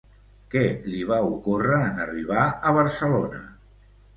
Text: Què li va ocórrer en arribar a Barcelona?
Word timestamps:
Què 0.53 0.63
li 0.93 1.01
va 1.11 1.19
ocórrer 1.35 1.77
en 1.91 2.01
arribar 2.07 2.49
a 2.71 2.73
Barcelona? 2.81 3.47